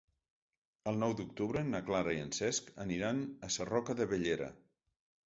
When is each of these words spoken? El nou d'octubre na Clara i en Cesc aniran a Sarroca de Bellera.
El 0.91 0.95
nou 1.01 1.11
d'octubre 1.19 1.61
na 1.73 1.81
Clara 1.89 2.15
i 2.15 2.21
en 2.21 2.31
Cesc 2.37 2.71
aniran 2.87 3.21
a 3.49 3.51
Sarroca 3.57 3.97
de 4.01 4.09
Bellera. 4.15 4.49